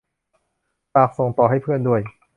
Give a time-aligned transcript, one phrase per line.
[0.93, 2.01] ฝากส่งต่อให้เพื่อนด้วย